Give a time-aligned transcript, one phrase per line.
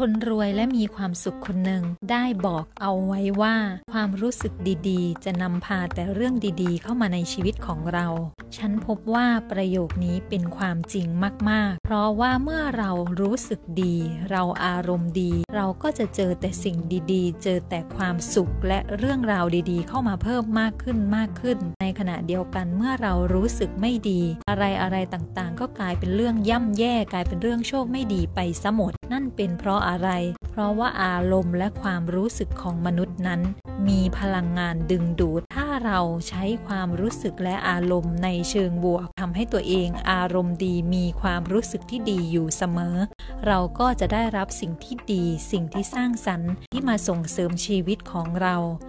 [0.00, 3.56] คนรวยและมีความสุขคนหนึ่งได้บอกเอาไว้ว่า
[3.92, 4.52] ความรู้สึก
[4.88, 8.06] ดีๆ จะนำพาแต่เรื่องดีๆ เข้ามาในชีวิตของเรา
[8.56, 11.06] ฉันพบว่าประโยคนี้เป็นความจริง
[11.50, 13.96] มากๆ เพราะว่าเมื่อเรารู้สึกดี
[14.30, 16.76] เราอารมณ์ดี เราก็จะเจอแต่สิ่ง
[17.12, 30.10] ดีๆ เจอแต่ความสุขและเรื่องราวดีๆ เข้ามาเพิ่มมากขึ้นมากขึ้น ในขณะเดียวกันเมื่อเรารู้สึกไม่ดี อะไรอะไรต่างๆ ก็กลายเป็นเรื่องย่ำแย่กลายเป็นเรื่องโชคไม่ดีไปซะหมด นั่นเป็นเพราะอะไร
[30.50, 33.40] เพราะว่าอารมณ์และความรู้สึกของมนุษย์นั้น
[33.88, 42.96] มีพลังงานดึงดูด ถ้าเราใช้ความรู้สึกและอารมณ์ในเชิงบวกทำให้ตัวเองอารมณ์ดีมีความรู้สึกที่ดีอยู่เสมอ
[43.46, 48.56] เราก็จะได้รับสิ่งที่ดี สิ่งที่สร้างสรรค์ที่มาส่งเสริมชีวิตของเรา